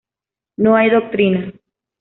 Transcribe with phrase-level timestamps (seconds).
[0.57, 1.53] No hay doctrina.